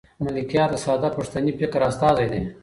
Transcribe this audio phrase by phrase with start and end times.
[0.23, 2.41] ملکیار د ساده پښتني فکر استازی دی.